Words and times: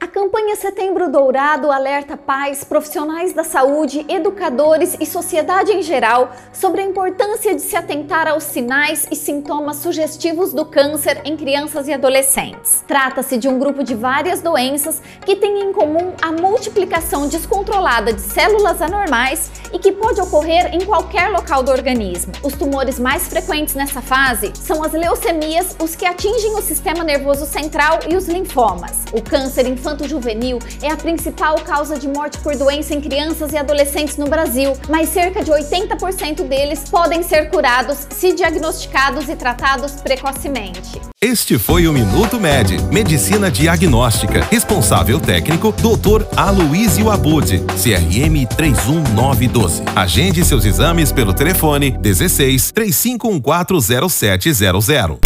A 0.00 0.06
campanha 0.06 0.54
Setembro 0.54 1.10
Dourado 1.10 1.72
alerta 1.72 2.16
pais, 2.16 2.62
profissionais 2.62 3.32
da 3.32 3.42
saúde, 3.42 4.06
educadores 4.08 4.96
e 5.00 5.04
sociedade 5.04 5.72
em 5.72 5.82
geral 5.82 6.30
sobre 6.52 6.82
a 6.82 6.84
importância 6.84 7.52
de 7.52 7.60
se 7.60 7.74
atentar 7.74 8.28
aos 8.28 8.44
sinais 8.44 9.08
e 9.10 9.16
sintomas 9.16 9.78
sugestivos 9.78 10.52
do 10.52 10.64
câncer 10.64 11.20
em 11.24 11.36
crianças 11.36 11.88
e 11.88 11.92
adolescentes. 11.92 12.84
Trata-se 12.86 13.36
de 13.38 13.48
um 13.48 13.58
grupo 13.58 13.82
de 13.82 13.96
várias 13.96 14.40
doenças 14.40 15.02
que 15.26 15.34
têm 15.34 15.62
em 15.62 15.72
comum 15.72 16.12
a 16.22 16.30
multiplicação 16.30 17.26
descontrolada 17.26 18.12
de 18.12 18.20
células 18.20 18.80
anormais 18.80 19.50
e 19.72 19.80
que 19.80 19.90
pode 19.90 20.20
ocorrer 20.20 20.72
em 20.72 20.84
qualquer 20.84 21.28
local 21.28 21.64
do 21.64 21.72
organismo. 21.72 22.32
Os 22.44 22.54
tumores 22.54 23.00
mais 23.00 23.26
frequentes 23.26 23.74
nessa 23.74 24.00
fase 24.00 24.52
são 24.54 24.84
as 24.84 24.92
leucemias, 24.92 25.74
os 25.82 25.96
que 25.96 26.06
atingem 26.06 26.54
o 26.54 26.62
sistema 26.62 27.02
nervoso 27.02 27.44
central 27.44 27.98
e 28.08 28.14
os 28.14 28.28
linfomas. 28.28 29.02
O 29.12 29.20
câncer 29.20 29.66
infantil 29.66 29.87
infanto-juvenil 29.88 30.58
é 30.82 30.90
a 30.90 30.96
principal 30.96 31.56
causa 31.60 31.98
de 31.98 32.06
morte 32.06 32.36
por 32.38 32.54
doença 32.56 32.94
em 32.94 33.00
crianças 33.00 33.52
e 33.52 33.56
adolescentes 33.56 34.18
no 34.18 34.26
Brasil, 34.26 34.74
mas 34.88 35.08
cerca 35.08 35.42
de 35.42 35.50
80% 35.50 36.46
deles 36.46 36.84
podem 36.90 37.22
ser 37.22 37.48
curados 37.48 38.06
se 38.10 38.34
diagnosticados 38.34 39.26
e 39.28 39.36
tratados 39.36 39.92
precocemente. 39.92 41.00
Este 41.20 41.58
foi 41.58 41.88
o 41.88 41.92
Minuto 41.92 42.38
Med, 42.38 42.80
Medicina 42.92 43.50
Diagnóstica. 43.50 44.46
Responsável 44.50 45.18
técnico, 45.18 45.72
Dr. 45.72 46.24
Aloysio 46.36 47.10
Abud, 47.10 47.58
CRM 47.82 48.46
31912. 48.56 49.82
Agende 49.96 50.44
seus 50.44 50.64
exames 50.64 51.10
pelo 51.10 51.32
telefone 51.32 51.90
16 51.98 52.72
35140700. 52.72 55.18